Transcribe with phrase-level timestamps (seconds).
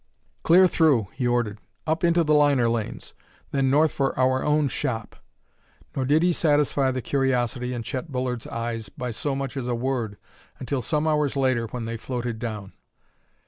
[0.41, 3.13] "Clear through," he ordered; "up into the liner lanes;
[3.51, 5.15] then north for our own shop."
[5.95, 9.75] Nor did he satisfy the curiosity in Chet Bullard's eyes by so much as a
[9.75, 10.17] word
[10.57, 12.73] until some hours later when they floated down.